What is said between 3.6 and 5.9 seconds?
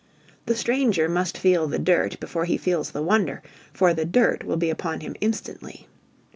for the dirt will be upon him instantly.